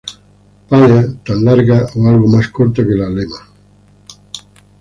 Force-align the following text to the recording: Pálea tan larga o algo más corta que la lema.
Pálea 0.69 1.03
tan 1.23 1.45
larga 1.45 1.85
o 1.95 2.07
algo 2.09 2.25
más 2.27 2.47
corta 2.49 2.81
que 2.83 2.95
la 2.95 3.07
lema. 3.07 3.37